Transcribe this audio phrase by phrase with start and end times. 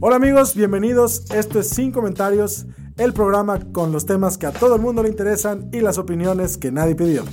[0.00, 1.28] Hola amigos, bienvenidos.
[1.32, 2.66] Esto es Sin Comentarios,
[2.98, 6.56] el programa con los temas que a todo el mundo le interesan y las opiniones
[6.56, 7.24] que nadie pidió.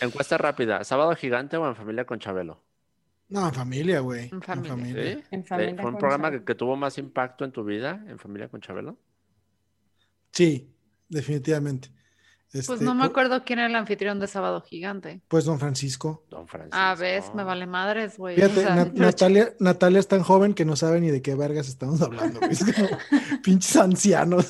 [0.00, 2.60] Encuesta rápida, ¿sábado gigante o en familia con Chabelo?
[3.28, 4.30] No, en familia, güey.
[4.32, 5.16] En familia.
[5.16, 5.24] ¿Sí?
[5.30, 8.48] En ¿De- familia ¿Fue un programa que, tuvo más impacto en tu vida, en familia
[8.48, 8.96] con Chabelo?
[10.32, 10.70] Sí,
[11.08, 11.90] definitivamente.
[12.50, 15.20] Pues Este, no me acuerdo quién era el anfitrión de Sábado Gigante.
[15.28, 16.24] Pues don Francisco.
[16.30, 16.78] Don Francisco.
[16.80, 18.36] Ah, ves, me vale madres, güey.
[18.36, 21.20] Fíjate, O sea, Na- yo- Natalia, Natalia es tan joven que no sabe ni de
[21.20, 22.38] qué vergas estamos hablando.
[22.40, 22.52] güey.
[22.52, 22.88] Es como
[23.44, 24.46] pinches ancianos.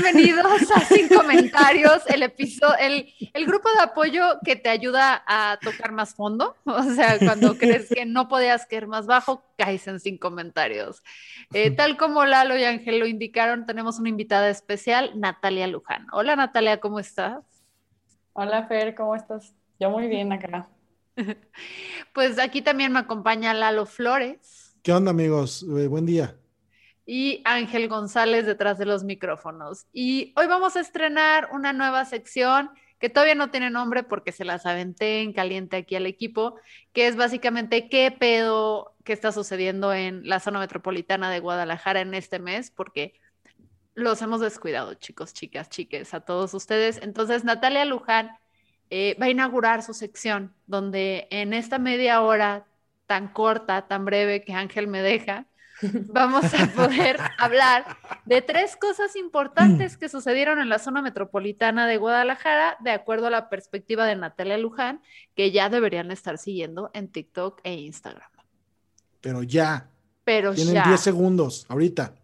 [0.00, 5.58] Bienvenidos a Sin Comentarios, el episodio, el, el grupo de apoyo que te ayuda a
[5.60, 6.54] tocar más fondo.
[6.64, 11.02] O sea, cuando crees que no podías caer más bajo, caes en Sin Comentarios.
[11.52, 16.06] Eh, tal como Lalo y Ángel lo indicaron, tenemos una invitada especial, Natalia Luján.
[16.12, 17.44] Hola Natalia, ¿cómo estás?
[18.34, 19.52] Hola Fer, ¿cómo estás?
[19.80, 20.68] Yo muy bien acá.
[22.12, 24.76] Pues aquí también me acompaña Lalo Flores.
[24.82, 25.64] ¿Qué onda, amigos?
[25.64, 26.36] Eh, buen día.
[27.10, 29.86] Y Ángel González detrás de los micrófonos.
[29.94, 34.44] Y hoy vamos a estrenar una nueva sección que todavía no tiene nombre porque se
[34.44, 36.56] las aventé en caliente aquí al equipo,
[36.92, 42.12] que es básicamente qué pedo que está sucediendo en la zona metropolitana de Guadalajara en
[42.12, 43.14] este mes, porque
[43.94, 47.00] los hemos descuidado, chicos, chicas, chiques, a todos ustedes.
[47.02, 48.32] Entonces, Natalia Luján
[48.90, 52.66] eh, va a inaugurar su sección, donde en esta media hora
[53.06, 55.46] tan corta, tan breve que Ángel me deja,
[56.08, 57.84] vamos a poder hablar
[58.24, 63.30] de tres cosas importantes que sucedieron en la zona metropolitana de Guadalajara, de acuerdo a
[63.30, 65.02] la perspectiva de Natalia Luján,
[65.34, 68.30] que ya deberían estar siguiendo en TikTok e Instagram.
[69.20, 69.90] Pero ya.
[70.24, 70.84] Pero Tienen ya.
[70.88, 72.14] 10 segundos, ahorita.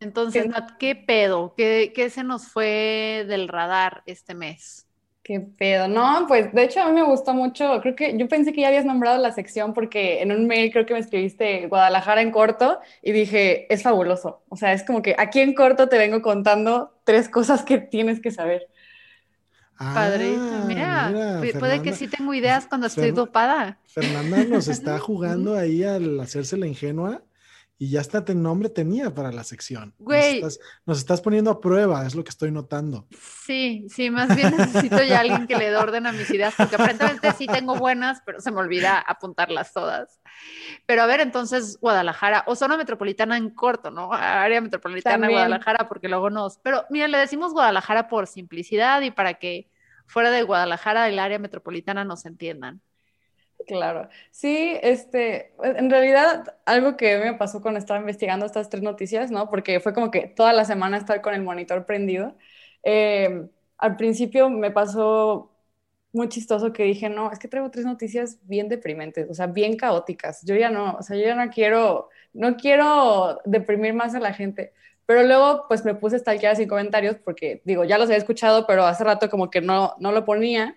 [0.00, 0.48] Entonces, ¿Qué?
[0.48, 1.54] Nat, ¿qué pedo?
[1.56, 4.87] ¿Qué, qué se nos fue del radar este mes?
[5.28, 5.88] Qué pedo.
[5.88, 7.82] No, pues de hecho a mí me gustó mucho.
[7.82, 10.86] Creo que yo pensé que ya habías nombrado la sección porque en un mail creo
[10.86, 14.40] que me escribiste Guadalajara en corto y dije, es fabuloso.
[14.48, 18.20] O sea, es como que aquí en corto te vengo contando tres cosas que tienes
[18.20, 18.68] que saber.
[19.76, 23.78] Padrito, Ah, mira, pu- puede que sí tengo ideas cuando estoy Fer- dopada.
[23.86, 27.22] Fernanda nos está jugando ahí al hacerse la ingenua
[27.80, 29.94] y ya hasta el nombre tenía para la sección.
[29.98, 30.36] Nos Güey.
[30.36, 33.06] estás, nos estás poniendo a prueba, es lo que estoy notando.
[33.46, 36.74] Sí, sí, más bien necesito ya alguien que le dé orden a mis ideas, porque
[36.74, 40.20] aparentemente sí tengo buenas, pero se me olvida apuntarlas todas.
[40.86, 44.12] Pero a ver, entonces Guadalajara, o zona metropolitana en corto, ¿no?
[44.12, 45.32] Área metropolitana También.
[45.32, 46.58] Guadalajara, porque luego nos...
[46.58, 49.70] Pero miren, le decimos Guadalajara por simplicidad y para que
[50.06, 52.80] fuera de Guadalajara el área metropolitana nos entiendan.
[53.66, 54.08] Claro.
[54.30, 59.50] Sí, este, en realidad algo que me pasó cuando estaba investigando estas tres noticias, ¿no?
[59.50, 62.34] Porque fue como que toda la semana estar con el monitor prendido.
[62.82, 63.46] Eh,
[63.76, 65.52] al principio me pasó
[66.12, 69.76] muy chistoso que dije, no, es que traigo tres noticias bien deprimentes, o sea, bien
[69.76, 70.42] caóticas.
[70.44, 74.32] Yo ya no, o sea, yo ya no quiero, no quiero deprimir más a la
[74.32, 74.72] gente.
[75.06, 78.66] Pero luego, pues me puse a stalkear sin comentarios porque, digo, ya los había escuchado,
[78.66, 80.76] pero hace rato como que no, no lo ponía.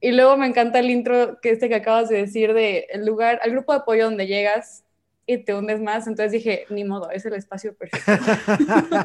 [0.00, 3.38] Y luego me encanta el intro que este que acabas de decir de el lugar,
[3.42, 4.84] al grupo de apoyo donde llegas
[5.26, 6.06] y te hundes más.
[6.06, 8.12] Entonces dije, ni modo, es el espacio perfecto.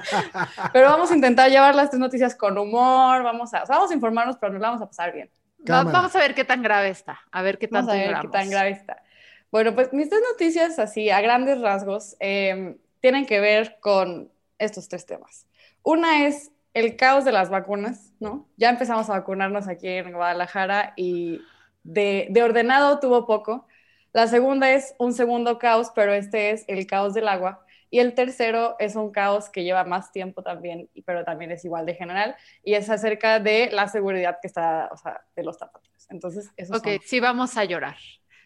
[0.74, 3.92] Pero vamos a intentar llevar las tres noticias con humor, vamos a, o sea, vamos
[3.92, 5.30] a informarnos, pero nos la vamos a pasar bien.
[5.66, 5.98] Cámara.
[5.98, 8.10] vamos a ver qué tan grave está, a ver qué Vamos tanto a ver qué
[8.12, 8.32] lloramos.
[8.32, 9.04] tan grave está.
[9.52, 14.88] Bueno, pues mis tres noticias, así a grandes rasgos, eh, tienen que ver con estos
[14.88, 15.48] tres temas.
[15.82, 18.48] Una es el caos de las vacunas, ¿no?
[18.58, 21.42] Ya empezamos a vacunarnos aquí en Guadalajara y
[21.84, 23.66] de, de ordenado tuvo poco.
[24.14, 27.66] La segunda es un segundo caos, pero este es el caos del agua.
[27.90, 31.86] Y el tercero es un caos que lleva más tiempo también, pero también es igual
[31.86, 36.06] de general, y es acerca de la seguridad que está, o sea, de los tapatíos.
[36.10, 37.98] Entonces, esos Ok, son sí vamos a llorar.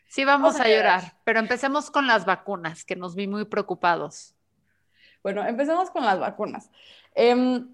[0.08, 1.14] Sí vamos, Vamos a a llorar, llorar.
[1.24, 4.36] pero empecemos con las vacunas, que nos vi muy preocupados.
[5.24, 6.70] Bueno, empecemos con las vacunas.
[7.16, 7.68] Em,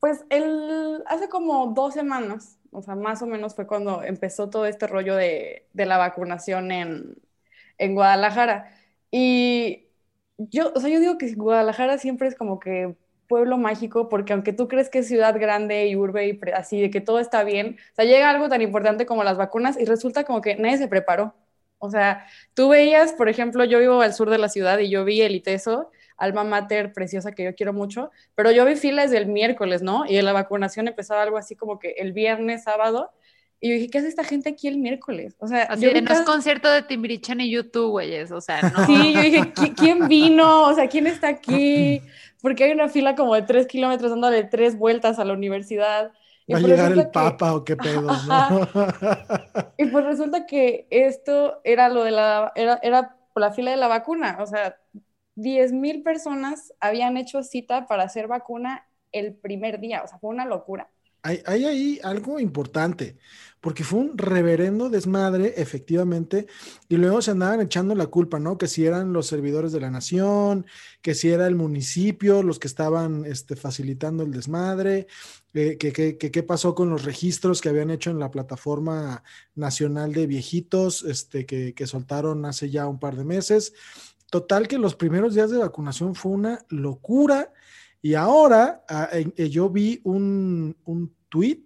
[0.00, 4.66] pues el, hace como dos semanas O sea, más o menos fue cuando empezó todo
[4.66, 7.16] este rollo de, de la vacunación en,
[7.78, 8.70] en Guadalajara.
[9.10, 9.86] Y
[10.38, 12.96] yo, o sea, yo digo que Guadalajara siempre es como que
[13.28, 16.90] pueblo mágico, porque aunque tú crees que es ciudad grande y urbe y así, de
[16.90, 20.24] que todo está bien, o sea, llega algo tan importante como las vacunas y resulta
[20.24, 21.34] como que nadie se preparó.
[21.78, 25.04] O sea, tú veías, por ejemplo, yo vivo al sur de la ciudad y yo
[25.04, 29.26] vi el ITESO, alma mater preciosa que yo quiero mucho, pero yo vi filas del
[29.26, 30.04] miércoles, ¿no?
[30.06, 33.12] Y la vacunación empezaba algo así como que el viernes, sábado,
[33.60, 35.34] y yo dije, ¿qué hace esta gente aquí el miércoles?
[35.38, 38.86] O sea, Así de, no es concierto de Timbiriche ni YouTube, güeyes, o sea, no.
[38.86, 40.66] Sí, yo dije, ¿quién vino?
[40.66, 42.00] O sea, ¿quién está aquí?
[42.40, 46.12] Porque hay una fila como de tres kilómetros dándole tres vueltas a la universidad.
[46.52, 48.02] ¿Va a llegar el Papa o qué pedo?
[48.28, 48.68] ¿no?
[49.76, 53.76] y pues resulta que esto era lo de la, era, era por la fila de
[53.76, 54.38] la vacuna.
[54.40, 54.76] O sea,
[55.38, 60.02] 10 mil personas habían hecho cita para hacer vacuna el primer día.
[60.02, 60.90] O sea, fue una locura.
[61.22, 63.16] Hay, ahí algo importante
[63.60, 66.46] porque fue un reverendo desmadre, efectivamente,
[66.88, 68.56] y luego se andaban echando la culpa, ¿no?
[68.56, 70.64] Que si eran los servidores de la nación,
[71.02, 75.08] que si era el municipio los que estaban este, facilitando el desmadre,
[75.54, 79.24] eh, que qué pasó con los registros que habían hecho en la plataforma
[79.56, 83.72] nacional de viejitos, este, que soltaron hace ya un par de meses.
[84.30, 87.52] Total que los primeros días de vacunación fue una locura.
[88.00, 91.64] Y ahora ah, eh, yo vi un, un tweet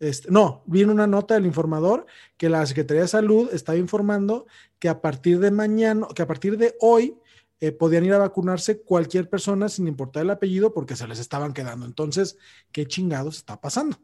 [0.00, 2.06] este, no, viene una nota del informador
[2.36, 4.46] que la Secretaría de Salud está informando
[4.78, 7.16] que a partir de mañana, que a partir de hoy,
[7.60, 11.52] eh, podían ir a vacunarse cualquier persona sin importar el apellido porque se les estaban
[11.52, 11.86] quedando.
[11.86, 12.38] Entonces,
[12.70, 13.96] ¿qué chingados está pasando?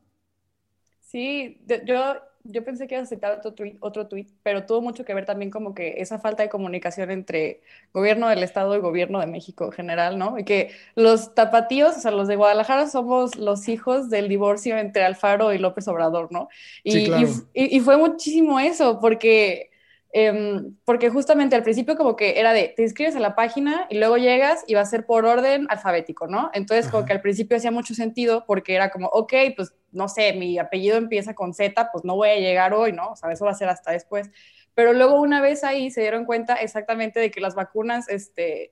[1.00, 5.04] Sí, yo yo pensé que iba a citar otro tweet, otro tweet, pero tuvo mucho
[5.04, 7.60] que ver también como que esa falta de comunicación entre
[7.92, 10.38] gobierno del Estado y gobierno de México en general, ¿no?
[10.38, 15.04] Y que los tapatíos, o sea, los de Guadalajara somos los hijos del divorcio entre
[15.04, 16.48] Alfaro y López Obrador, ¿no?
[16.82, 17.10] Y,
[17.54, 19.70] y fue muchísimo eso, porque
[20.16, 23.98] Em, porque justamente al principio como que era de, te inscribes a la página y
[23.98, 26.52] luego llegas y va a ser por orden alfabético, ¿no?
[26.54, 30.32] Entonces como que al principio hacía mucho sentido porque era como, ok, pues no sé,
[30.34, 33.08] mi apellido empieza con Z, pues no voy a llegar hoy, ¿no?
[33.08, 34.30] O sea, eso va a ser hasta después.
[34.74, 38.70] Pero luego una vez ahí se dieron cuenta exactamente de que las vacunas, este,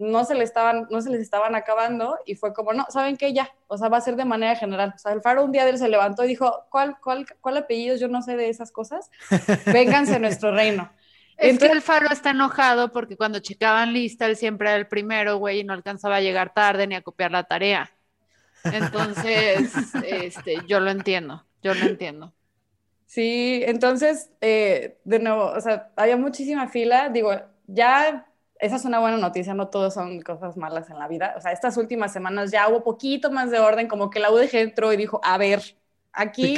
[0.00, 3.32] no se, le estaban, no se les estaban acabando y fue como, no, ¿saben qué?
[3.32, 4.94] Ya, o sea, va a ser de manera general.
[4.96, 7.58] O sea, el Faro un día de él se levantó y dijo, ¿cuál, cuál, cuál
[7.58, 7.96] apellido?
[7.96, 9.10] Yo no sé de esas cosas.
[9.66, 10.90] Vénganse a nuestro reino.
[11.36, 15.36] Es que el Faro está enojado porque cuando checaban lista, él siempre era el primero,
[15.36, 17.90] güey, y no alcanzaba a llegar tarde ni a copiar la tarea.
[18.64, 19.72] Entonces,
[20.04, 22.34] este, yo lo entiendo, yo lo entiendo.
[23.06, 27.08] Sí, entonces, eh, de nuevo, o sea, había muchísima fila.
[27.08, 27.32] Digo,
[27.66, 28.29] ya
[28.60, 31.34] esa es una buena noticia, no todos son cosas malas en la vida.
[31.36, 34.54] O sea, estas últimas semanas ya hubo poquito más de orden, como que la UDG
[34.56, 35.62] entró y dijo, a ver,
[36.12, 36.56] aquí,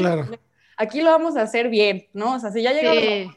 [0.76, 2.34] aquí lo vamos a hacer bien, ¿no?
[2.34, 3.36] O sea, si ya llegamos,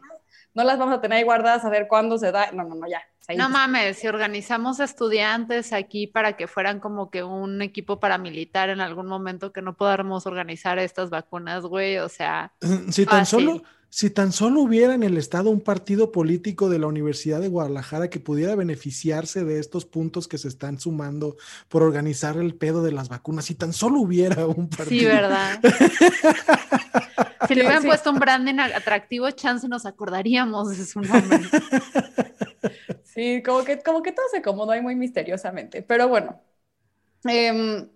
[0.53, 2.51] no las vamos a tener ahí guardadas a ver cuándo se da.
[2.51, 3.01] No, no, no, ya.
[3.35, 8.81] No mames, si organizamos estudiantes aquí para que fueran como que un equipo paramilitar en
[8.81, 12.53] algún momento que no podamos organizar estas vacunas, güey, o sea.
[12.89, 13.63] Si tan solo
[13.95, 18.09] si tan solo hubiera en el Estado un partido político de la Universidad de Guadalajara
[18.09, 21.37] que pudiera beneficiarse de estos puntos que se están sumando
[21.69, 24.99] por organizar el pedo de las vacunas, si tan solo hubiera un partido.
[24.99, 25.61] Sí, ¿verdad?
[27.47, 31.39] si le hubieran puesto un branding atractivo, chance nos acordaríamos de su nombre.
[33.03, 36.41] Sí, como que, como que todo se acomodó ahí muy misteriosamente, pero bueno.
[37.29, 37.87] Eh,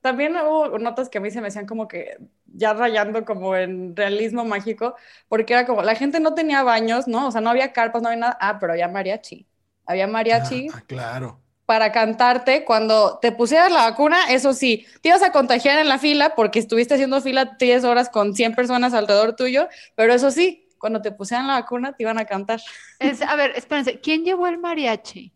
[0.00, 2.18] también hubo notas que a mí se me hacían como que
[2.54, 4.94] ya rayando como en realismo mágico,
[5.28, 7.28] porque era como, la gente no tenía baños, ¿no?
[7.28, 8.38] O sea, no había carpas, no había nada.
[8.40, 9.46] Ah, pero había mariachi.
[9.86, 10.68] Había mariachi.
[10.72, 11.40] Ah, claro.
[11.66, 15.98] Para cantarte cuando te pusieras la vacuna, eso sí, te ibas a contagiar en la
[15.98, 20.68] fila porque estuviste haciendo fila 10 horas con 100 personas alrededor tuyo, pero eso sí,
[20.78, 22.60] cuando te pusieran la vacuna te iban a cantar.
[22.98, 25.32] Es, a ver, espérense, ¿quién llevó el mariachi?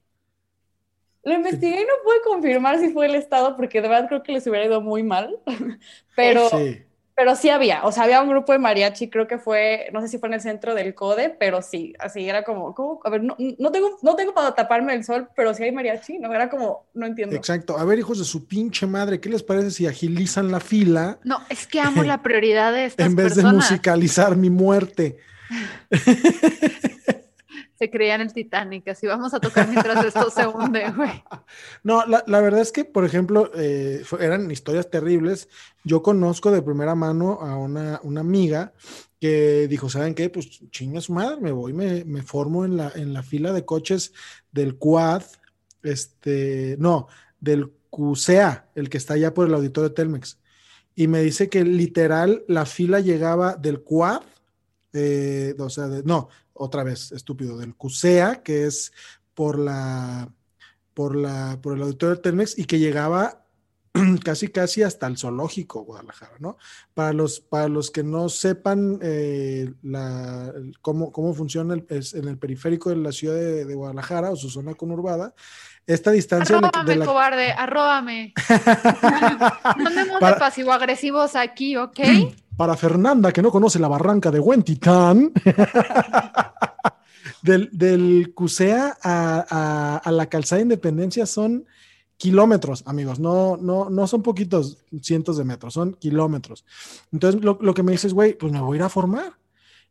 [1.24, 4.32] Lo investigué y no pude confirmar si fue el Estado, porque de verdad creo que
[4.32, 5.38] les hubiera ido muy mal,
[6.16, 6.82] pero sí.
[7.18, 10.06] Pero sí había, o sea, había un grupo de mariachi, creo que fue, no sé
[10.06, 13.36] si fue en el centro del CODE, pero sí, así era como, a ver, no,
[13.58, 16.32] no, tengo, no tengo para taparme el sol, pero sí hay mariachi, ¿no?
[16.32, 17.34] Era como, no entiendo.
[17.34, 21.18] Exacto, a ver, hijos de su pinche madre, ¿qué les parece si agilizan la fila?
[21.24, 25.16] No, es que amo la prioridad de estas En vez de musicalizar mi muerte.
[27.78, 31.22] se creía en el Titanic, así vamos a tocar mientras esto se hunde, güey.
[31.84, 35.48] No, la, verdad es que, por ejemplo, eh, eran historias terribles.
[35.84, 38.72] Yo conozco de primera mano a una, amiga
[39.20, 40.28] que dijo, ¿saben qué?
[40.28, 43.64] Pues chinga su madre, me voy, me, me formo en la, en la fila de
[43.64, 44.12] coches
[44.50, 45.22] del Quad,
[45.82, 47.06] este, no,
[47.40, 50.38] del QCA, el que está allá por el auditorio Telmex.
[50.96, 54.22] y me dice que literal la fila llegaba del Quad,
[54.92, 58.92] eh, o sea, de- no, otra vez, estúpido, del CUSEA, que es
[59.34, 60.28] por la,
[60.94, 63.44] por la, por el auditorio del Telmex, y que llegaba
[64.24, 66.56] casi, casi hasta el zoológico Guadalajara, ¿no?
[66.94, 72.28] Para los, para los que no sepan eh, la- cómo, cómo funciona el- es en
[72.28, 75.34] el periférico de la ciudad de, de Guadalajara o su zona conurbada,
[75.86, 78.34] esta distancia de Arróbame, la- cobarde, arróbame.
[79.78, 81.98] No andemos Para- de pasivo-agresivos aquí, ¿ok?
[82.58, 85.32] para Fernanda, que no conoce la barranca de Huentitán,
[87.42, 91.64] del, del Cusea a, a- a la calzada de Independencia son
[92.16, 96.64] kilómetros, amigos, no, no, no son poquitos cientos de metros, son kilómetros.
[97.12, 99.34] Entonces, lo, lo que me dices, güey, pues me voy a ir a formar.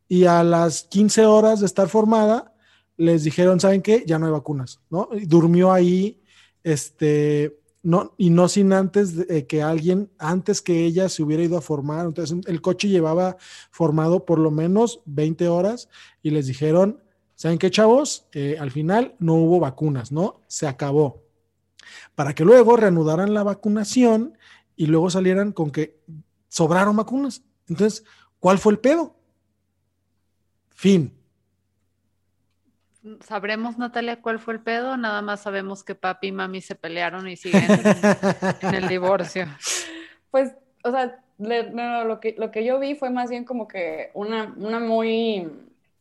[0.10, 2.54] Y a las 15 horas de estar formada,
[2.98, 4.04] les dijeron, ¿saben qué?
[4.06, 5.08] Ya no hay vacunas, ¿no?
[5.14, 6.22] Y durmió ahí,
[6.66, 7.58] este,
[7.88, 11.62] no, y no sin antes eh, que alguien, antes que ella se hubiera ido a
[11.62, 12.06] formar.
[12.06, 13.38] Entonces, el coche llevaba
[13.72, 15.88] formado por lo menos 20 horas
[16.22, 17.02] y les dijeron,
[17.36, 18.28] ¿saben qué, chavos?
[18.34, 20.42] Eh, al final no hubo vacunas, ¿no?
[20.48, 21.24] Se acabó.
[22.14, 24.38] Para que luego reanudaran la vacunación
[24.76, 25.98] y luego salieran con que
[26.50, 27.42] sobraron vacunas.
[27.70, 28.04] Entonces,
[28.42, 29.16] ¿cuál fue el pedo?
[30.72, 31.18] Fin.
[33.22, 34.98] ¿Sabremos, Natalia, cuál fue el pedo?
[34.98, 37.68] Nada más sabemos que papi y mami se pelearon y siguen
[38.62, 39.46] en el divorcio.
[40.30, 43.68] Pues, o sea, le- no, lo que, lo que yo vi fue más bien como
[43.68, 45.50] que una, una muy,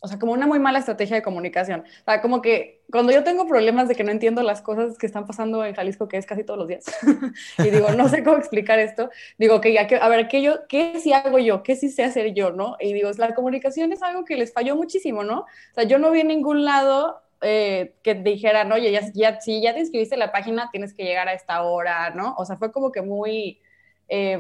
[0.00, 1.81] o sea, como una muy mala estrategia de comunicación.
[1.81, 5.07] O sea, como que cuando yo tengo problemas de que no entiendo las cosas que
[5.07, 6.85] están pasando en Jalisco, que es casi todos los días,
[7.59, 10.67] y digo, no sé cómo explicar esto, digo, que ya, que, a ver, ¿qué, yo,
[10.69, 11.62] ¿qué sí hago yo?
[11.62, 12.53] ¿Qué sí sé hacer yo?
[12.53, 12.76] ¿No?
[12.79, 15.41] Y digo, la comunicación es algo que les falló muchísimo, ¿no?
[15.41, 19.62] O sea, yo no vi en ningún lado eh, que dijeran, oye, ya, ya, si
[19.62, 22.35] ya te inscribiste en la página, tienes que llegar a esta hora, ¿no?
[22.38, 23.61] O sea, fue como que muy,
[24.09, 24.38] eh,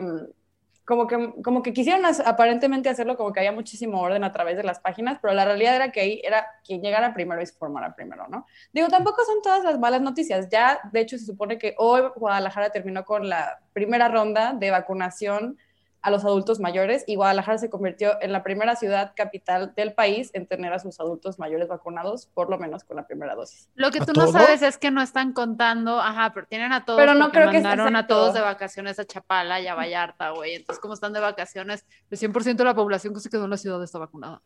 [0.86, 4.62] como, que, como que quisieron aparentemente hacerlo como que había muchísimo orden a través de
[4.62, 7.94] las páginas, pero la realidad era que ahí era quien llegara primero y se formara
[7.96, 8.46] primero, ¿no?
[8.72, 10.48] Digo, tampoco son todas las malas noticias.
[10.48, 15.58] Ya, de hecho, se supone que hoy Guadalajara terminó con la primera ronda de vacunación
[16.06, 20.30] a los adultos mayores y Guadalajara se convirtió en la primera ciudad capital del país
[20.34, 23.68] en tener a sus adultos mayores vacunados, por lo menos con la primera dosis.
[23.74, 24.30] Lo que ¿A tú no todos?
[24.30, 27.60] sabes es que no están contando, ajá, pero tienen a todos Pero no creo que
[27.60, 30.54] mandaron a todos de vacaciones a Chapala y a Vallarta, güey.
[30.54, 33.56] Entonces, como están de vacaciones, el 100% de la población que se quedó en la
[33.56, 34.42] ciudad está vacunada.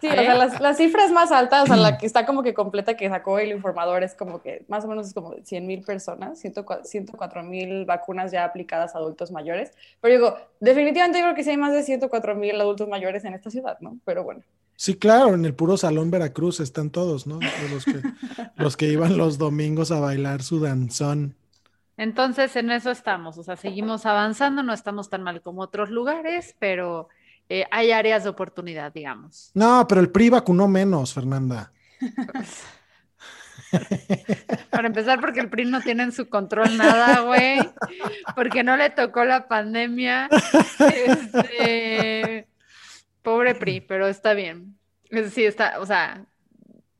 [0.00, 2.52] Sí, o sea, las, las cifras más altas, o sea, la que está como que
[2.52, 5.82] completa que sacó el informador es como que más o menos es como 100 mil
[5.82, 9.72] personas, 104 mil vacunas ya aplicadas a adultos mayores.
[10.00, 13.34] Pero digo, definitivamente yo creo que sí hay más de 104 mil adultos mayores en
[13.34, 13.98] esta ciudad, ¿no?
[14.04, 14.42] Pero bueno.
[14.76, 17.38] Sí, claro, en el puro Salón Veracruz están todos, ¿no?
[17.70, 18.02] Los que,
[18.56, 21.36] los que iban los domingos a bailar su danzón.
[21.96, 26.56] Entonces, en eso estamos, o sea, seguimos avanzando, no estamos tan mal como otros lugares,
[26.58, 27.08] pero
[27.48, 29.50] eh, hay áreas de oportunidad, digamos.
[29.54, 31.72] No, pero el PRI vacunó menos, Fernanda.
[34.70, 37.58] Para empezar, porque el PRI no tiene en su control nada, güey,
[38.36, 40.28] porque no le tocó la pandemia.
[40.78, 42.46] Este,
[43.22, 44.76] pobre PRI, pero está bien.
[45.10, 46.24] Es- Sí, está, o sea,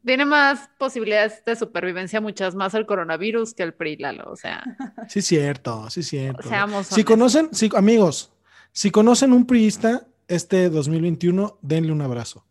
[0.05, 4.63] tiene más posibilidades de supervivencia, muchas más el coronavirus que el PRI, Lalo, o sea,
[5.09, 6.49] Sí, cierto, sí, cierto.
[6.49, 8.33] seamos Si conocen, si, amigos,
[8.73, 12.45] si conocen un priista este 2021, denle un abrazo.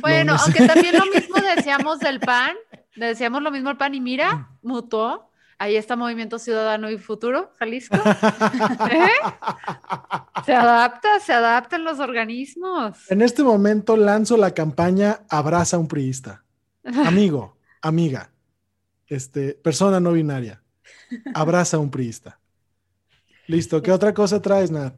[0.00, 2.54] Bueno, aunque también lo mismo decíamos del PAN,
[2.96, 5.30] decíamos lo mismo del PAN y mira, mutó.
[5.56, 7.96] Ahí está Movimiento Ciudadano y Futuro, Jalisco.
[8.90, 9.08] ¿Eh?
[10.44, 13.10] Se adapta, se adaptan los organismos.
[13.10, 16.42] En este momento lanzo la campaña Abraza a un priista.
[17.06, 18.30] Amigo, amiga,
[19.06, 20.60] este, persona no binaria.
[21.34, 22.40] Abraza a un priista.
[23.46, 23.80] Listo.
[23.80, 24.94] ¿Qué otra cosa traes, Nat?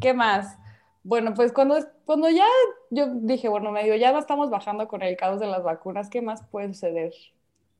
[0.00, 0.56] ¿Qué más?
[1.02, 2.44] Bueno, pues cuando, cuando ya
[2.90, 6.42] yo dije, bueno, medio ya estamos bajando con el caos de las vacunas, ¿qué más
[6.50, 7.12] puede suceder?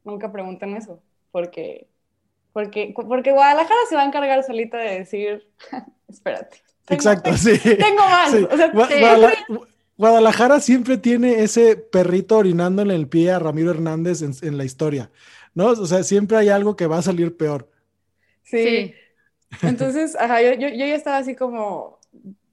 [0.05, 1.01] Nunca pregunten eso,
[1.31, 1.87] porque,
[2.53, 5.47] porque, porque Guadalajara se va a encargar solita de decir,
[6.09, 6.63] espérate.
[6.87, 7.59] tengo- Exacto, tengo- sí.
[7.77, 8.31] Tengo más.
[8.31, 8.49] Sí.
[8.51, 8.95] O sea, Gua- sí.
[9.01, 9.35] Guadala-
[9.99, 15.11] Guadalajara siempre tiene ese perrito orinándole el pie a Ramiro Hernández en, en la historia,
[15.55, 15.67] ¿no?
[15.67, 17.69] O sea, siempre hay algo que va a salir peor.
[18.43, 18.65] sí.
[18.65, 18.95] Sí.
[19.63, 21.99] Entonces, ajá, yo, yo, yo ya estaba así como,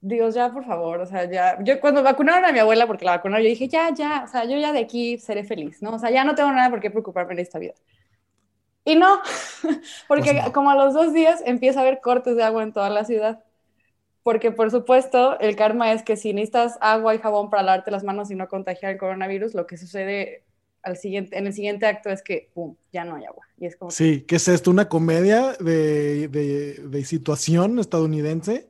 [0.08, 3.12] Dios, ya, por favor, o sea, ya, yo cuando vacunaron a mi abuela, porque la
[3.12, 5.90] vacunaron, yo dije, ya, ya, o sea, yo ya de aquí seré feliz, ¿no?
[5.94, 7.74] O sea, ya no tengo nada por qué preocuparme en esta vida.
[8.84, 9.20] Y no,
[10.08, 10.52] porque Pues no.
[10.52, 13.44] como a los dos días empieza a haber cortes de agua en toda la ciudad.
[14.22, 18.04] Porque, por supuesto, el karma es que si necesitas agua y jabón para lavarte las
[18.04, 20.44] manos y no contagiar el coronavirus, lo que sucede
[20.82, 23.46] al siguiente, en el siguiente acto es que, pum, ya no hay agua.
[23.58, 23.90] Y es como...
[23.90, 24.70] Sí, ¿qué es esto?
[24.70, 28.68] ¿Una comedia de, de, de situación estadounidense?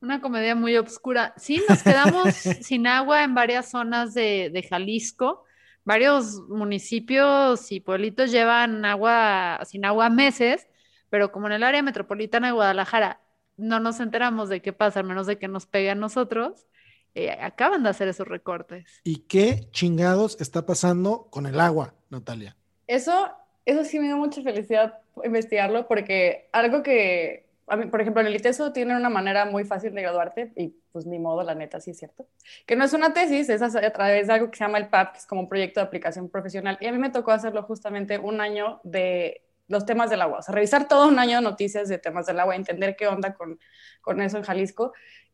[0.00, 1.34] Una comedia muy oscura.
[1.36, 5.44] Sí, nos quedamos sin agua en varias zonas de, de, Jalisco.
[5.84, 10.68] Varios municipios y pueblitos llevan agua sin agua meses,
[11.08, 13.20] pero como en el área metropolitana de Guadalajara
[13.56, 16.66] no nos enteramos de qué pasa, al menos de que nos pegue a nosotros,
[17.14, 19.00] eh, acaban de hacer esos recortes.
[19.04, 22.56] ¿Y qué chingados está pasando con el agua, Natalia?
[22.86, 23.30] Eso,
[23.64, 27.49] eso sí me dio mucha felicidad investigarlo porque algo que,
[27.90, 31.18] por ejemplo, en el ITESO tienen una manera muy fácil de graduarte y pues ni
[31.18, 32.26] modo, la neta, sí es cierto.
[32.66, 35.12] Que no es una tesis, es a través de algo que se llama el PAP,
[35.12, 36.78] que es como un proyecto de aplicación profesional.
[36.80, 40.42] Y a mí me tocó hacerlo justamente un año de los temas del agua, o
[40.42, 43.60] sea, revisar todo un año de noticias de temas del agua, entender qué onda con,
[44.00, 44.92] con eso en Jalisco.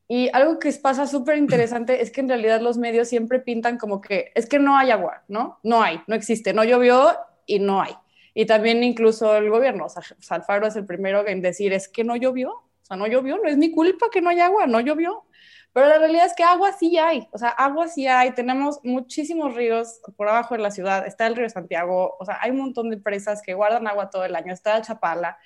[0.08, 4.00] Y algo que pasa súper interesante es que en realidad los medios siempre pintan como
[4.00, 5.58] que es que no hay agua, ¿no?
[5.62, 7.16] No hay, no existe, no llovió
[7.46, 7.94] y no hay.
[8.38, 12.50] Y también incluso el gobierno, o es el primero en decir es que no llovió,
[12.50, 15.24] o sea, no llovió, no es mi culpa que no haya agua, no llovió.
[15.72, 19.54] Pero la realidad es que agua sí hay, o sea, agua sí hay, tenemos muchísimos
[19.54, 22.90] ríos por abajo de la ciudad, está el río Santiago, o sea, hay un montón
[22.90, 25.38] de presas que guardan agua todo el año, está Chapala.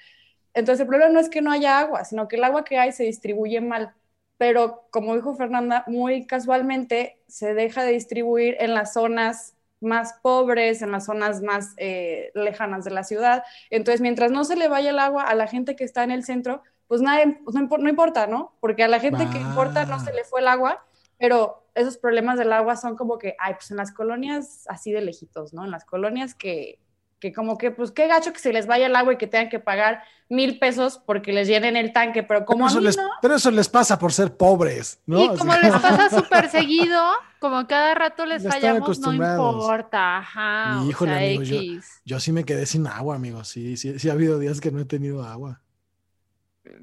[0.52, 2.90] Entonces el problema no es que no haya agua, sino que el agua que hay
[2.90, 3.94] se distribuye mal
[4.40, 10.82] pero como dijo Fernanda, muy casualmente se deja de distribuir en las zonas más pobres,
[10.82, 13.42] en las zonas más eh, lejanas de la ciudad.
[13.70, 16.24] Entonces, mientras no se le vaya el agua a la gente que está en el
[16.24, 18.56] centro, pues, nadie, pues no, importa, ¿no?
[18.60, 20.84] Porque a la gente que importa no se le fue el agua,
[21.18, 25.00] pero esos problemas del agua son como que, ay, pues en las colonias así de
[25.00, 25.64] lejitos, ¿no?
[25.64, 26.80] En las colonias que,
[27.20, 29.50] que como que, pues qué gacho que se les vaya el agua y que tengan
[29.50, 33.34] que pagar mil pesos porque les llenen el tanque, pero como pero eso, les, pero
[33.34, 35.22] eso les pasa por ser pobres, ¿no?
[35.22, 36.98] Y como les pasa súper seguido,
[37.38, 42.86] como cada rato les fallamos, no importa, ajá, Híjole, amigo, yo, sí me quedé sin
[42.86, 45.60] agua, amigo, sí, sí, sí ha habido días que no he tenido agua.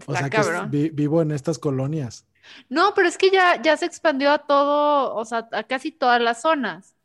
[0.05, 2.25] o sea que vivo en estas colonias.
[2.69, 6.21] No, pero es que ya, ya se expandió a todo, o sea, a casi todas
[6.21, 6.96] las zonas.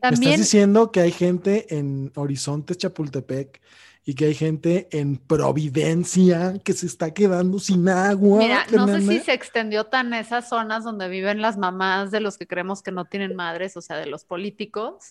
[0.00, 0.32] También...
[0.32, 3.60] estás diciendo que hay gente en Horizontes, Chapultepec,
[4.04, 8.38] y que hay gente en Providencia que se está quedando sin agua.
[8.38, 12.38] Mira, no sé si se extendió tan esas zonas donde viven las mamás de los
[12.38, 15.10] que creemos que no tienen madres, o sea, de los políticos.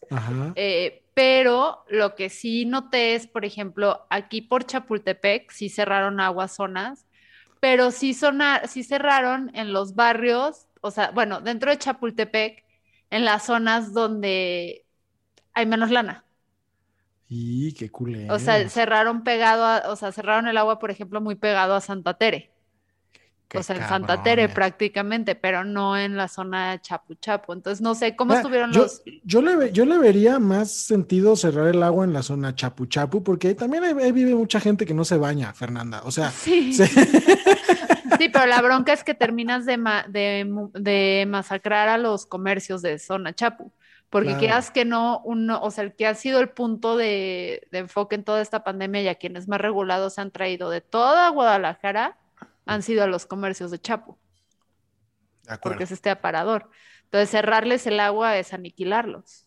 [0.56, 6.56] Eh, pero lo que sí noté es, por ejemplo, aquí por Chapultepec sí cerraron aguas
[6.56, 7.06] zonas,
[7.60, 8.18] pero sí,
[8.68, 12.63] sí cerraron en los barrios, o sea, bueno, dentro de Chapultepec
[13.10, 14.86] en las zonas donde
[15.54, 16.24] hay menos lana.
[17.30, 18.34] Y qué culero.
[18.34, 21.82] O sea, cerraron pegado a, o sea, cerraron el agua, por ejemplo, muy pegado a
[21.82, 22.52] Santa Tere.
[23.54, 27.52] o sea, en Santa Tere prácticamente, pero no en la zona de Chapu Chapu.
[27.52, 29.02] Entonces, no sé cómo estuvieron los.
[29.24, 33.22] Yo le, yo le vería más sentido cerrar el agua en la zona Chapu Chapu,
[33.24, 36.04] porque también ahí, vive mucha gente que no se baña, Fernanda.
[36.06, 36.78] O sea, sí.
[38.17, 39.78] Sí, pero la bronca es que terminas de,
[40.74, 43.74] de, masacrar a los comercios de zona Chapu,
[44.10, 48.15] porque quieras que no, uno, o sea, el que ha sido el punto de, enfoque
[48.15, 52.17] en toda esta pandemia y a quienes más regulados se han traído de toda Guadalajara
[52.65, 54.17] han sido a los comercios de Chapu.
[55.62, 56.70] porque es este aparador.
[57.06, 59.46] Entonces, cerrarles el agua es aniquilarlos.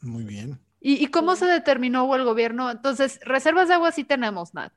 [0.00, 0.58] Muy bien.
[0.80, 2.70] ¿Y, ¿Y, cómo se determinó el gobierno?
[2.70, 4.72] Entonces, reservas de agua sí tenemos, Nat.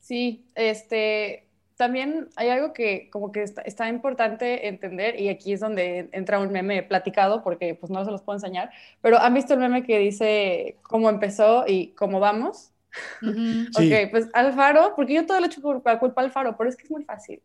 [0.00, 6.08] Sí, este, también hay algo que como que está, importante entender y aquí es donde
[6.12, 9.60] entra un meme platicado porque pues no se los puedo enseñar, pero ¿han visto el
[9.60, 12.72] meme que dice cómo empezó y cómo vamos?
[13.22, 16.82] ok, pues Alfaro, porque yo todo lo he hecho por culpa Alfaro, pero es que
[16.82, 17.40] es muy fácil.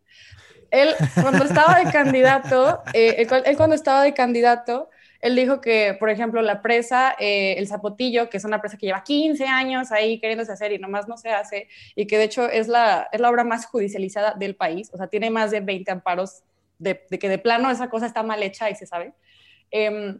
[0.71, 0.89] Él
[1.21, 4.89] cuando estaba de candidato, eh, él cuando estaba de candidato,
[5.23, 8.87] él dijo que, por ejemplo, la presa, eh, el Zapotillo, que es una presa que
[8.87, 12.49] lleva 15 años ahí queriéndose hacer y nomás no se hace, y que de hecho
[12.49, 15.89] es la, es la obra más judicializada del país, o sea, tiene más de 20
[15.91, 16.43] amparos
[16.77, 19.13] de, que de plano esa cosa está mal hecha y se sabe.
[19.71, 20.17] Eh,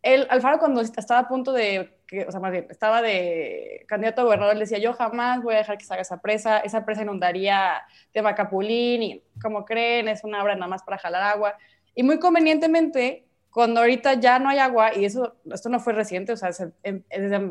[0.00, 4.22] él, Alfaro, cuando estaba a punto de, que, o sea, más bien, estaba de candidato
[4.22, 6.86] a gobernador, le decía, yo jamás voy a dejar que se haga esa presa, esa
[6.86, 11.58] presa inundaría Temacapulín, y como creen, es una obra nada más para jalar agua.
[11.94, 13.25] Y muy convenientemente,
[13.56, 16.50] cuando ahorita ya no hay agua, y eso, esto no fue reciente, o sea,
[16.82, 17.02] em,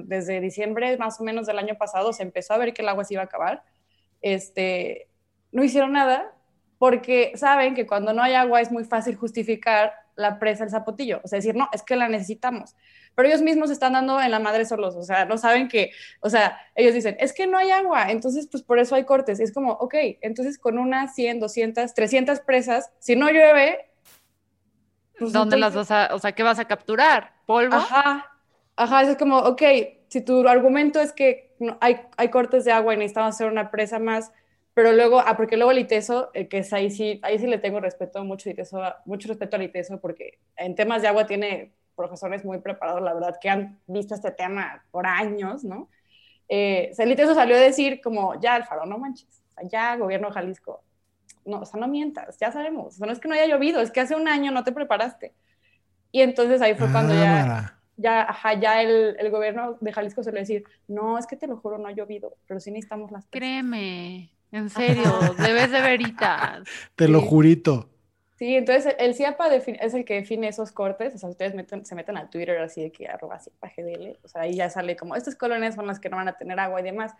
[0.05, 3.03] desde, diciembre más o menos del año pasado se empezó a ver que el agua
[3.03, 3.63] se iba a acabar,
[4.21, 5.09] este,
[5.51, 6.31] no hicieron nada
[6.77, 11.21] porque saben que cuando no hay agua es muy fácil justificar la presa del zapotillo,
[11.23, 12.75] o sea, decir, no, es que la necesitamos.
[13.15, 15.89] Pero ellos mismos están dando en la madre solos, o sea, no saben que,
[16.21, 19.39] o sea, ellos dicen, es que no hay agua, entonces pues por eso hay cortes.
[19.39, 23.89] es como, ok, entonces con unas 100, 200, 300 presas, si no llueve,
[25.19, 27.33] pues ¿Dónde las vas a, o sea, qué vas a capturar?
[27.45, 27.75] ¿Polvo?
[27.75, 28.31] Ajá.
[28.77, 29.61] Ajá, es como, ok,
[30.09, 33.99] si tu argumento es que hay, hay cortes de agua y necesitamos hacer una presa
[33.99, 34.31] más,
[34.73, 37.57] pero luego, ah, porque luego el ITESO, eh, que es ahí sí, ahí sí le
[37.57, 42.43] tengo respeto, mucho, ITESO, mucho respeto al ITESO, porque en temas de agua tiene profesores
[42.43, 45.89] muy preparados, la verdad, que han visto este tema por años, ¿no?
[46.49, 50.83] Eh, el ITESO salió a decir como, ya, Alfaro, no manches, ya, gobierno de Jalisco,
[51.45, 53.79] no, o sea, no mientas, ya sabemos, o sea, no es que no haya llovido,
[53.79, 55.33] es que hace un año no te preparaste.
[56.11, 60.31] Y entonces ahí fue cuando ya, ya, ajá, ya el, el, gobierno de Jalisco se
[60.31, 63.27] le decir, no, es que te lo juro, no ha llovido, pero sí necesitamos las...
[63.27, 65.03] Créeme, en serio,
[65.37, 66.63] debes de veritas.
[66.95, 67.89] Te lo jurito.
[68.37, 71.53] Sí, entonces el CIAPA es el que define esos cortes, o sea, ustedes
[71.83, 74.95] se meten al Twitter así de que arroba CIAPA GDL, o sea, ahí ya sale
[74.95, 77.13] como, estas colonias son las que no van a tener agua y demás,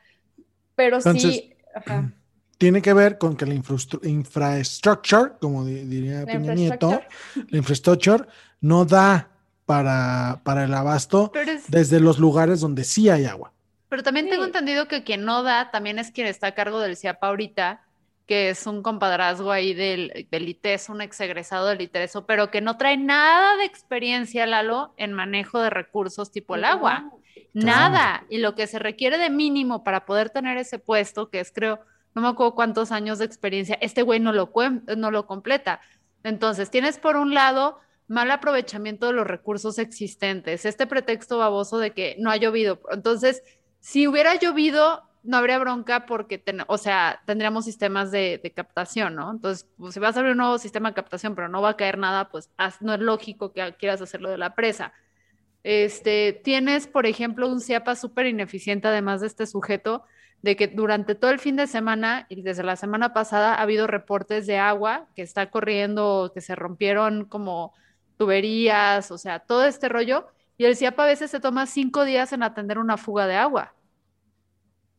[0.76, 1.54] pero sí...
[1.74, 2.14] Ajá
[2.58, 7.02] tiene que ver con que la infrastructure, como diría Peña Nieto,
[7.50, 8.26] la infrastructure
[8.62, 9.30] no da
[9.66, 11.32] para, para el abasto
[11.68, 13.52] desde los lugares donde sí hay agua.
[13.90, 16.98] Pero también tengo entendido que quien no da también es quien está a cargo del
[16.98, 17.82] CIAPA ahorita,
[18.26, 22.78] que es un compadrazgo ahí del, del ITES, un exegresado del ITESO, pero que no
[22.78, 27.12] trae nada de experiencia, Lalo, en manejo de recursos tipo el agua.
[27.54, 28.26] Nada.
[28.30, 31.80] Y lo que se requiere de mínimo para poder tener ese puesto, que es creo
[32.16, 34.52] no me acuerdo cuántos años de experiencia, este güey no lo,
[34.98, 35.82] no lo completa.
[36.24, 41.92] Entonces, tienes por un lado mal aprovechamiento de los recursos existentes, este pretexto baboso de
[41.92, 42.80] que no ha llovido.
[42.92, 43.44] Entonces,
[43.80, 49.32] si hubiera llovido, no habría bronca porque, o sea, tendríamos sistemas de, captación, ¿no?
[49.32, 51.78] Entonces, pues, si vas a abrir un nuevo sistema de captación, pero no va a
[51.78, 52.50] caer nada, pues
[52.80, 54.94] no es lógico que quieras hacerlo de la presa.
[55.64, 60.06] Este, tienes, por ejemplo, un CIAPA súper ineficiente, además de este sujeto,
[60.46, 63.88] de que durante todo el fin de semana y desde la semana pasada ha habido
[63.88, 67.74] reportes de agua que está corriendo, que se rompieron como
[68.16, 70.28] tuberías, o sea, todo este rollo.
[70.60, 73.74] Y el CIAPA a veces se toma cinco días en atender una fuga de agua.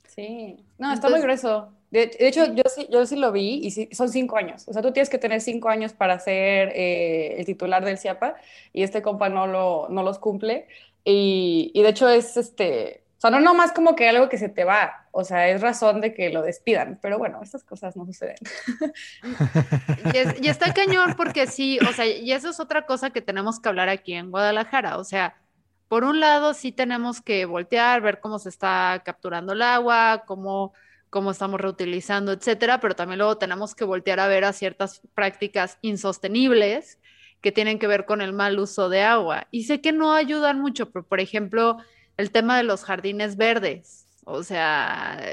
[0.09, 1.72] Sí, no, está muy grueso.
[1.92, 4.64] De, hecho, yo sí, yo sí lo vi y sí, son cinco años.
[4.66, 8.35] O sea, tú tienes que tener cinco años para ser eh, el titular del CIAPA
[8.72, 10.66] y este compa no, lo, no los cumple.
[11.04, 14.50] Y, y de hecho es este, o sea, no nomás como que algo que se
[14.50, 18.05] te va, o sea, es razón de que lo despidan, pero bueno, estas cosas no
[18.05, 18.37] suceden.
[20.42, 23.70] y, está cañón porque sí, o sea, y eso es otra cosa que tenemos que
[23.70, 25.35] hablar aquí en Guadalajara, o sea,
[25.88, 30.74] por un lado sí tenemos que voltear, ver cómo se está capturando el agua, cómo,
[31.09, 35.79] cómo estamos reutilizando, etcétera, pero también luego tenemos que voltear a ver a ciertas prácticas
[35.81, 36.98] insostenibles
[37.40, 39.46] que tienen que ver con el mal uso de agua.
[39.50, 41.79] Y sé que no ayudan mucho, pero por ejemplo,
[42.16, 44.07] el tema de los jardines verdes.
[44.29, 45.24] O sea,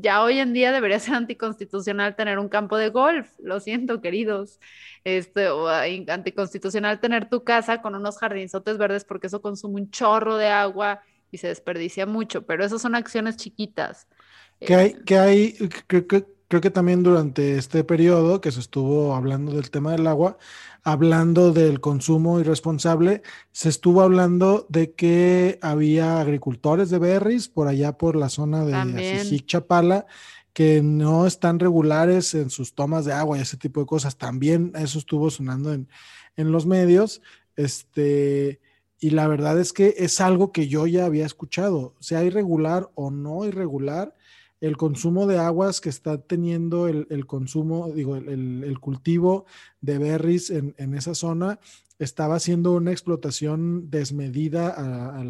[0.00, 3.28] ya hoy en día debería ser anticonstitucional tener un campo de golf.
[3.38, 4.58] Lo siento, queridos.
[5.04, 10.38] Este, o anticonstitucional tener tu casa con unos jardinzotes verdes porque eso consume un chorro
[10.38, 12.46] de agua y se desperdicia mucho.
[12.46, 14.08] Pero esas son acciones chiquitas.
[14.60, 15.52] Que hay, eh, que hay,
[15.86, 20.06] creo que, creo que también durante este periodo que se estuvo hablando del tema del
[20.06, 20.38] agua,
[20.82, 27.98] hablando del consumo irresponsable, se estuvo hablando de que había agricultores de berries por allá
[27.98, 30.06] por la zona de Ajijic, Chapala,
[30.54, 34.16] que no están regulares en sus tomas de agua y ese tipo de cosas.
[34.16, 35.88] También eso estuvo sonando en,
[36.36, 37.20] en los medios.
[37.54, 38.60] Este,
[38.98, 43.10] y la verdad es que es algo que yo ya había escuchado, sea irregular o
[43.10, 44.14] no irregular,
[44.60, 49.46] el consumo de aguas que está teniendo el, consumo, digo, el, cultivo
[49.80, 51.60] de berries en, esa zona
[51.98, 55.24] estaba haciendo una explotación desmedida a,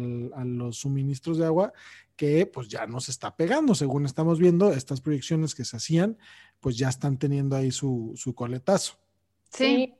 [0.45, 1.73] los suministros de agua
[2.15, 6.17] que pues ya nos está pegando, según estamos viendo, estas proyecciones que se hacían,
[6.59, 8.95] pues ya están teniendo ahí su, su coletazo.
[9.51, 9.93] Sí,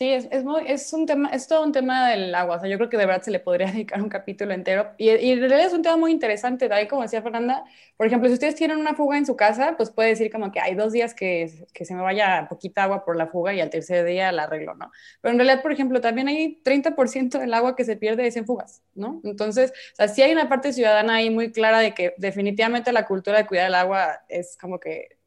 [0.00, 2.56] Sí, es, es, muy, es, un tema, es todo un tema del agua.
[2.56, 4.92] O sea, yo creo que de verdad se le podría dedicar un capítulo entero.
[4.96, 6.72] Y, y en realidad es un tema muy interesante.
[6.72, 7.64] Ahí, como decía Fernanda,
[7.98, 10.58] por ejemplo, si ustedes tienen una fuga en su casa, pues puede decir como que
[10.58, 13.68] hay dos días que, que se me vaya poquita agua por la fuga y al
[13.68, 14.90] tercer día la arreglo, ¿no?
[15.20, 18.46] Pero en realidad, por ejemplo, también hay 30% del agua que se pierde es en
[18.46, 19.20] fugas, ¿no?
[19.22, 23.04] Entonces, o sea, sí hay una parte ciudadana ahí muy clara de que definitivamente la
[23.06, 25.19] cultura de cuidar el agua es como que,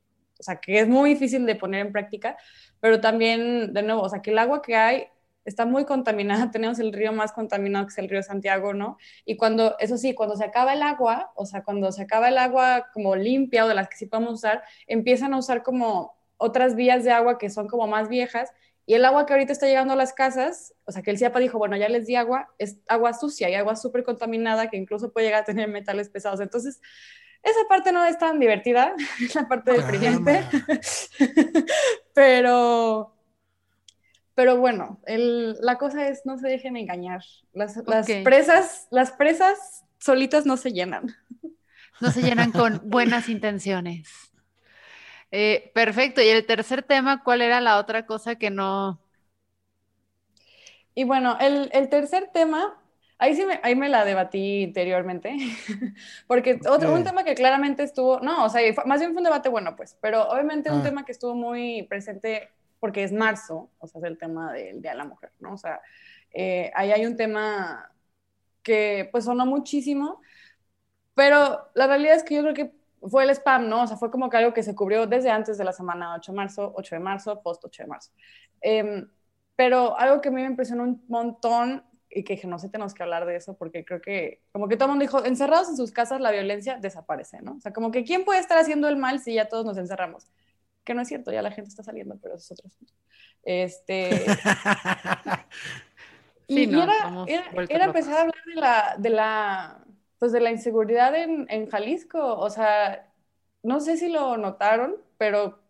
[0.43, 2.37] o sea, que es muy difícil de poner en práctica
[2.83, 5.07] pero también, de nuevo, o sea, que el agua que hay
[5.45, 8.97] está muy contaminada, tenemos el río más contaminado que es el río Santiago, ¿no?
[9.23, 12.37] Y cuando, eso sí, cuando se acaba el agua, o sea, cuando se acaba el
[12.37, 16.75] agua como limpia o de las que sí podemos usar, empiezan a usar como otras
[16.75, 18.51] vías de agua que son como más viejas
[18.85, 21.39] y el agua que ahorita está llegando a las casas, o sea, que el CIAPA
[21.39, 25.13] dijo, bueno, ya les di agua, es agua sucia y agua súper contaminada que incluso
[25.13, 26.41] puede llegar a tener metales pesados.
[26.41, 26.81] Entonces,
[27.43, 30.47] esa parte no es tan divertida, es la parte deprimente,
[32.13, 33.13] pero,
[34.35, 37.21] Pero bueno, el, la cosa es no se dejen engañar.
[37.53, 37.79] Las,
[38.23, 41.15] presas, las presas solitas no se llenan.
[41.99, 44.09] No se llenan con buenas intenciones.
[45.31, 46.21] Eh, perfecto.
[46.21, 49.01] Y el tercer tema, ¿cuál era la otra cosa que no?
[50.95, 52.79] Y bueno, el, el tercer tema,
[53.23, 55.35] ahí sí me, ahí me la debatí interiormente,
[56.27, 59.47] porque otro, un tema que claramente estuvo, no, o sea, más bien fue un debate
[59.49, 60.83] bueno, pues, pero obviamente un Ah.
[60.83, 64.91] tema que estuvo muy presente porque es marzo, o sea, es el tema del Día
[64.91, 65.53] de la Mujer, ¿no?
[65.53, 65.79] O sea,
[66.31, 67.89] eh, ahí hay un tema
[68.61, 70.21] que pues sonó muchísimo,
[71.15, 72.71] pero la realidad es que yo creo que
[73.09, 73.83] fue el spam, ¿no?
[73.83, 76.31] O sea, fue como que algo que se cubrió desde antes de la semana 8
[76.33, 78.11] de marzo, 8 de marzo, post 8 de marzo.
[78.61, 79.07] Em,
[79.55, 81.83] pero algo que a mí me impresionó un montón
[82.15, 84.75] y que dije, no sé, tenemos que hablar de eso porque creo que como que
[84.77, 87.55] todo el mundo dijo, encerrados en sus casas la violencia desaparece, ¿no?
[87.57, 90.27] O sea, como que ¿quién puede estar haciendo el mal si ya todos nos encerramos?
[90.85, 92.93] Que no es cierto, ya la gente está saliendo, pero eso es otro asunto.
[93.43, 94.43] Este,
[96.47, 96.93] Sí, y no, era,
[97.25, 99.85] era- era empezar a hablar de la, de la,
[100.19, 102.37] pues de la inseguridad en, en Jalisco.
[102.37, 103.11] O sea,
[103.63, 105.62] no sé si lo notaron, pero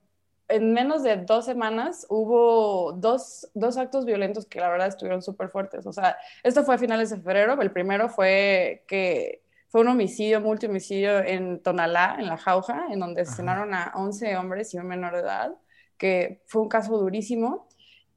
[0.54, 5.50] en menos de dos semanas hubo dos, dos actos violentos que la verdad estuvieron súper
[5.50, 5.86] fuertes.
[5.88, 7.60] O sea, esto fue a finales de febrero.
[7.62, 13.22] El primero fue que fue un homicidio, multihomicidio en Tonalá, en La Jauja, en donde
[13.24, 15.56] asesinaron a 11 hombres y un menor de edad,
[15.98, 17.68] que fue un caso durísimo.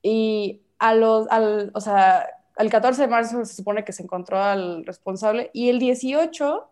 [0.02, 4.38] Y a los, al, o sea, el 14 de marzo se supone que se encontró
[4.42, 6.70] al responsable y el 18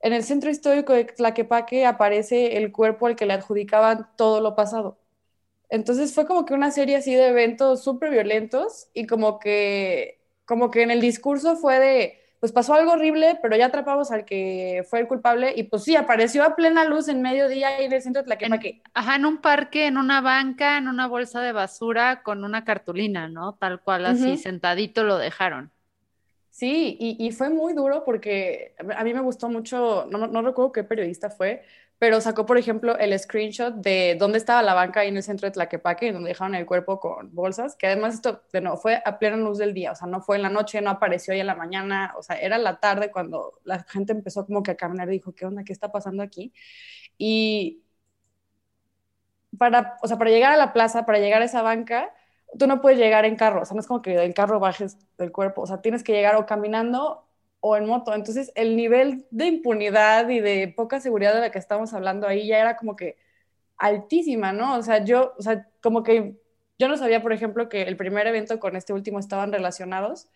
[0.00, 4.54] en el centro histórico de Tlaquepaque aparece el cuerpo al que le adjudicaban todo lo
[4.54, 4.98] pasado.
[5.68, 10.70] Entonces fue como que una serie así de eventos súper violentos y como que, como
[10.70, 14.84] que en el discurso fue de, pues pasó algo horrible, pero ya atrapamos al que
[14.88, 18.02] fue el culpable y pues sí, apareció a plena luz en mediodía ahí en el
[18.02, 18.82] centro de Tlaquepaque.
[18.94, 23.28] Ajá, en un parque, en una banca, en una bolsa de basura con una cartulina,
[23.28, 23.54] ¿no?
[23.54, 25.70] Tal cual, así sentadito lo dejaron.
[26.50, 30.72] Sí, y, y fue muy duro porque a mí me gustó mucho, no, no recuerdo
[30.72, 31.62] qué periodista fue,
[31.98, 35.46] pero sacó, por ejemplo, el screenshot de dónde estaba la banca ahí en el centro
[35.46, 39.18] de Tlaquepaque, donde dejaron el cuerpo con bolsas, que además esto, de nuevo, fue a
[39.18, 41.46] plena luz del día, o sea, no fue en la noche, no apareció ahí en
[41.46, 45.08] la mañana, o sea, era la tarde cuando la gente empezó como que a caminar
[45.08, 45.64] y dijo, ¿qué onda?
[45.64, 46.52] ¿Qué está pasando aquí?
[47.18, 47.82] Y
[49.58, 52.12] para, o sea, para llegar a la plaza, para llegar a esa banca,
[52.58, 54.98] tú no puedes llegar en carro, o sea, no es como que del carro bajes
[55.18, 57.25] del cuerpo, o sea, tienes que llegar o caminando
[57.68, 58.14] o en moto.
[58.14, 62.46] Entonces, el nivel de impunidad y de poca seguridad de la que estamos hablando ahí
[62.46, 63.16] ya era como que
[63.78, 64.76] altísima, ¿no?
[64.78, 66.36] O sea, yo, o sea, como que
[66.78, 70.28] yo no sabía, por ejemplo, que el primer evento con este último estaban relacionados.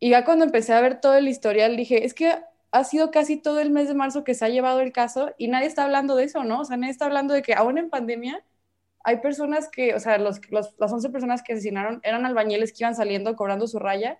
[0.00, 2.34] Y ya cuando empecé a ver todo el historial, dije, es que
[2.72, 5.48] ha sido casi todo el mes de marzo que se ha llevado el caso y
[5.48, 6.60] nadie está hablando de eso, ¿no?
[6.62, 8.44] O sea, nadie está hablando de que aún en pandemia
[9.04, 12.84] hay personas que, o sea, los, los, las 11 personas que asesinaron eran albañiles que
[12.84, 14.18] iban saliendo cobrando su raya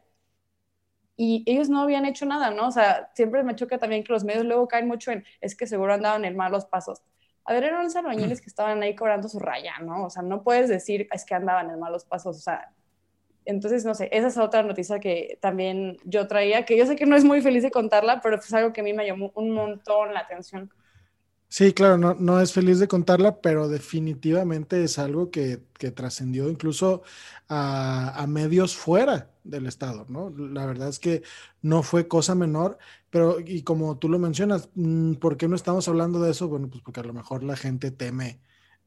[1.17, 2.69] y ellos no habían hecho nada, ¿no?
[2.69, 5.67] O sea, siempre me choca también que los medios luego caen mucho en, es que
[5.67, 7.03] seguro andaban en malos pasos.
[7.45, 10.07] A ver, eran los albañiles que estaban ahí cobrando su raya, ¿no?
[10.07, 12.73] O sea, no puedes decir, es que andaban en malos pasos, o sea,
[13.45, 17.07] entonces, no sé, esa es otra noticia que también yo traía, que yo sé que
[17.07, 19.51] no es muy feliz de contarla, pero es algo que a mí me llamó un
[19.51, 20.71] montón la atención.
[21.49, 26.49] Sí, claro, no, no es feliz de contarla, pero definitivamente es algo que, que trascendió
[26.51, 27.03] incluso
[27.49, 30.31] a, a medios fuera del estado, ¿no?
[30.31, 31.23] La verdad es que
[31.63, 32.77] no fue cosa menor,
[33.11, 36.49] pero y como tú lo mencionas, mm, ¿por qué no estamos hablando de eso?
[36.49, 38.41] Bueno, pues porque a lo mejor la gente teme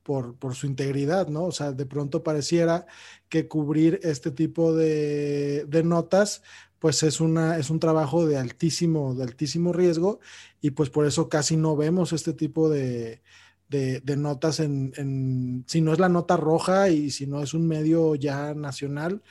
[0.03, 1.45] por, por su integridad, ¿no?
[1.45, 2.85] O sea, de pronto pareciera
[3.29, 6.43] que cubrir este tipo de, de notas,
[6.79, 10.19] pues es, una, es un trabajo de altísimo, de altísimo riesgo
[10.61, 13.21] y pues por eso casi no vemos este tipo de,
[13.69, 18.15] de, notas en, si no es la nota roja y si no es un medio
[18.15, 19.21] ya nacional,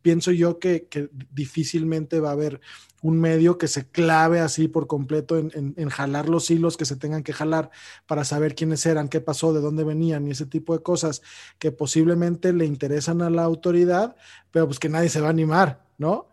[0.00, 2.60] pienso yo que, que difícilmente va a haber
[3.02, 6.84] un medio que se clave así por completo en, en, en, jalar los hilos que
[6.84, 7.70] se tengan que jalar
[8.06, 11.20] para saber quiénes eran, qué pasó, de dónde venían y ese tipo de cosas
[11.58, 14.16] que posiblemente le interesan a la autoridad,
[14.52, 16.28] pero pues que nadie se va a animar, ¿no?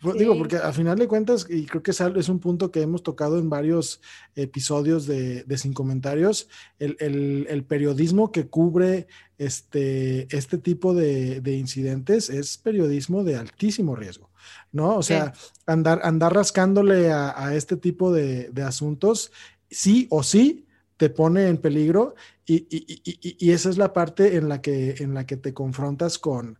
[0.00, 0.18] Sí.
[0.18, 3.38] Digo, porque a final de cuentas, y creo que es un punto que hemos tocado
[3.38, 4.00] en varios
[4.34, 9.06] episodios de, de Sin Comentarios, el, el, el, periodismo que cubre
[9.38, 14.30] este, este tipo de, de, incidentes es periodismo de altísimo riesgo,
[14.72, 14.96] ¿no?
[14.96, 15.50] O sea, sí.
[15.66, 19.32] andar, andar rascándole a, a este tipo de, de, asuntos,
[19.70, 24.36] sí o sí, te pone en peligro y, y, y, y, esa es la parte
[24.36, 26.58] en la que, en la que te confrontas con,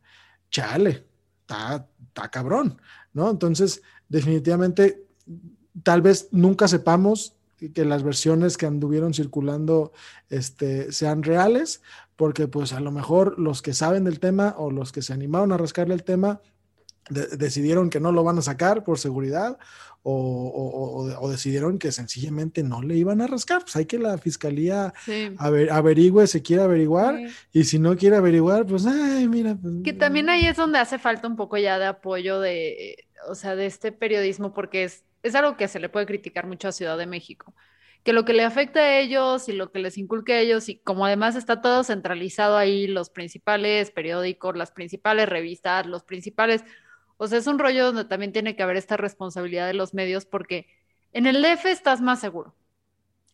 [0.50, 1.04] chale,
[1.44, 2.80] está, cabrón,
[3.12, 3.30] ¿no?
[3.30, 5.04] Entonces, definitivamente,
[5.82, 7.34] tal vez nunca sepamos
[7.74, 9.92] que las versiones que anduvieron circulando
[10.28, 11.82] este, sean reales,
[12.16, 15.52] porque pues a lo mejor los que saben del tema o los que se animaron
[15.52, 16.40] a rascarle el tema
[17.10, 19.58] decidieron que no lo van a sacar por seguridad
[20.06, 23.62] o, decidieron que sencillamente no le iban a rascar.
[23.62, 24.92] Pues hay que la fiscalía
[25.70, 27.18] averigüe si quiere averiguar
[27.52, 29.56] y si no quiere averiguar, pues, ay, mira.
[29.60, 33.34] Pues, que también ahí es donde hace falta un poco ya de apoyo de, o
[33.34, 36.72] sea, de este periodismo, porque es, es algo que se le puede criticar mucho a
[36.72, 37.54] Ciudad de México
[38.04, 40.76] que lo que le afecta a ellos y lo que les inculque a ellos, y
[40.76, 46.64] como además está todo centralizado ahí, los principales periódicos, las principales revistas, los principales,
[47.16, 50.26] o sea, es un rollo donde también tiene que haber esta responsabilidad de los medios
[50.26, 50.66] porque
[51.12, 52.54] en el DF estás más seguro.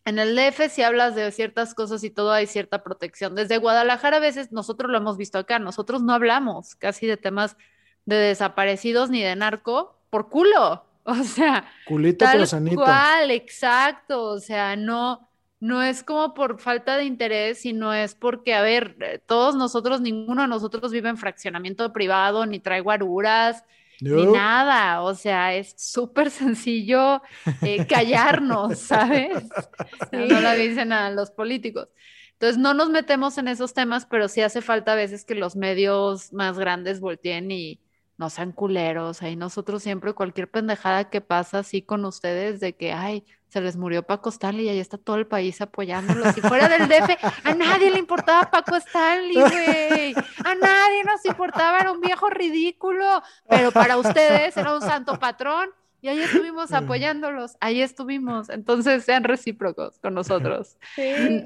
[0.05, 3.35] En el DF si hablas de ciertas cosas y todo hay cierta protección.
[3.35, 7.57] Desde Guadalajara a veces nosotros lo hemos visto acá, nosotros no hablamos casi de temas
[8.05, 10.85] de desaparecidos ni de narco por culo.
[11.03, 14.23] O sea, culito tal cual, exacto.
[14.23, 15.30] O sea, no,
[15.61, 20.01] no es como por falta de interés, sino es porque, a ver, eh, todos nosotros,
[20.01, 23.63] ninguno de nosotros vive en fraccionamiento privado, ni trae guaruras,
[23.99, 25.03] ni nada.
[25.03, 27.21] O sea, es súper sencillo
[27.61, 29.37] eh, callarnos, ¿sabes?
[30.11, 31.89] No lo dicen a los políticos.
[32.33, 35.55] Entonces, no nos metemos en esos temas, pero sí hace falta a veces que los
[35.55, 37.79] medios más grandes volteen y
[38.17, 39.21] no sean culeros.
[39.21, 43.75] Ahí nosotros siempre, cualquier pendejada que pasa así con ustedes, de que, ay, se les
[43.75, 46.31] murió Paco Stanley y ahí está todo el país apoyándolo.
[46.31, 50.15] Si fuera del DF, a nadie le importaba Paco Stanley, güey.
[50.45, 53.21] A nadie nos importaba, era un viejo ridículo.
[53.49, 55.67] Pero para ustedes era un santo patrón.
[55.99, 58.47] Y ahí estuvimos apoyándolos, ahí estuvimos.
[58.49, 60.77] Entonces sean recíprocos con nosotros.
[60.95, 61.43] Sí.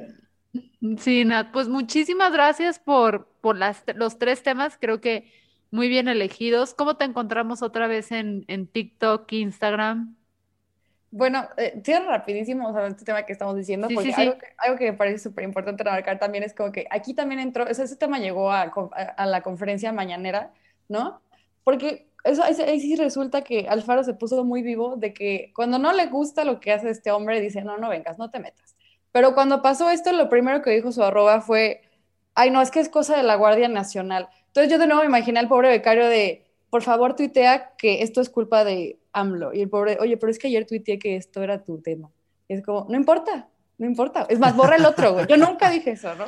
[0.99, 5.31] Sí, Nat, pues muchísimas gracias por, por las, los tres temas, creo que
[5.71, 6.75] muy bien elegidos.
[6.75, 10.15] ¿Cómo te encontramos otra vez en, en TikTok, Instagram?
[11.17, 14.13] Bueno, eh, rapidísimo, o sea, este tema que estamos diciendo, porque
[14.57, 17.73] Algo, que, me parece súper importante remarcar también es como que aquí también entró, o
[17.73, 18.63] sea, ese tema llegó a,
[19.15, 20.51] a, la conferencia mañanera,
[20.89, 21.21] ¿no?
[21.63, 25.93] Porque eso ahí, sí resulta que Alfaro se puso muy vivo de que cuando no
[25.93, 28.75] le gusta lo que hace este hombre, dice, no, no vengas, no te metas.
[29.13, 31.81] Pero cuando pasó esto, lo primero que dijo su arroba fue,
[32.33, 34.27] ay, no, es que es cosa de la Guardia Nacional.
[34.47, 36.44] Entonces yo de nuevo me imaginé al pobre becario de,
[36.75, 39.53] por favor, tuitea que esto es culpa de AMLO.
[39.53, 42.11] Y el pobre, oye, pero es que ayer tuiteé que esto era tu tema.
[42.49, 44.25] Y es como, no importa, no importa.
[44.27, 45.25] Es más, borra el otro, güey.
[45.25, 46.25] Yo nunca dije eso, ¿no?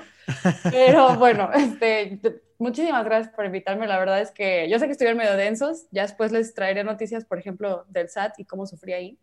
[0.72, 2.22] Pero bueno, este,
[2.60, 3.88] muchísimas gracias por invitarme.
[3.88, 5.88] La verdad es que yo sé que estuvieron medio densos.
[5.92, 9.20] Ya después les traeré noticias, por ejemplo, del SAT y cómo sufrí ahí.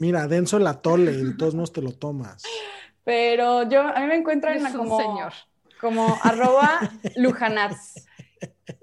[0.00, 2.42] Mira, denso la tole todos modos te lo tomas.
[3.04, 5.32] Pero yo, a mí me encuentran como, señor.
[5.80, 6.80] como arroba
[7.14, 8.08] lujanats.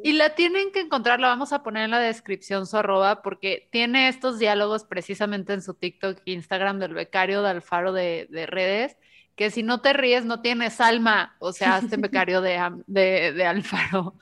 [0.04, 3.67] Y la tienen que encontrar, la vamos a poner en la descripción su arroba, porque
[3.72, 8.98] tiene estos diálogos precisamente en su TikTok e Instagram del becario de Alfaro de, redes,
[9.36, 14.15] que si no te ríes no tienes alma, o sea, este becario de, de, Alfaro.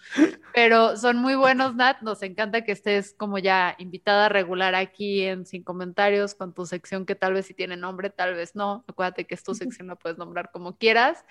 [0.54, 5.46] Pero son muy buenos, Nat, nos encanta que estés como ya invitada regular aquí en
[5.46, 8.86] Sin Comentarios con tu sección que tal vez si tiene nombre, tal vez no.
[8.88, 11.26] Acuérdate que es tu sección, la puedes nombrar como quieras.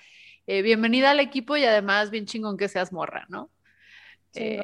[0.45, 3.49] Eh, bienvenida al equipo y además bien chingón que seas morra, ¿no?
[4.35, 4.61] Eh,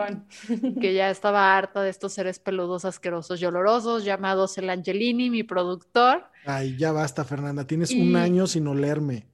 [0.81, 5.43] que ya estaba harta de estos seres peludos, asquerosos y olorosos, llamados el Angelini, mi
[5.43, 6.25] productor.
[6.45, 9.27] Ay, ya basta, Fernanda, tienes un año sin olerme.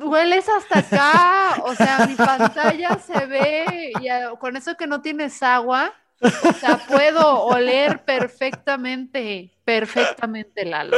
[0.00, 5.42] Hueles hasta acá, o sea, mi pantalla se ve, y con eso que no tienes
[5.42, 10.96] agua, o sea, puedo oler perfectamente, perfectamente, Lalo.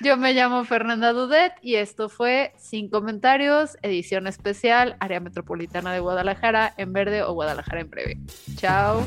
[0.00, 5.98] Yo me llamo Fernanda Dudet y esto fue Sin Comentarios, edición especial, área metropolitana de
[5.98, 8.18] Guadalajara en verde o Guadalajara en breve.
[8.56, 9.04] Chao.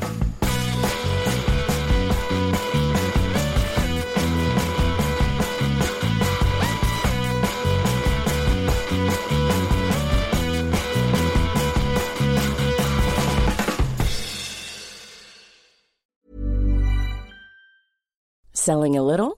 [18.53, 19.37] Selling a little